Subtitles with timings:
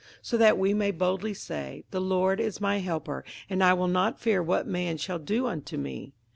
[0.01, 3.87] 58:013:006 So that we may boldly say, The Lord is my helper, and I will
[3.87, 6.15] not fear what man shall do unto me.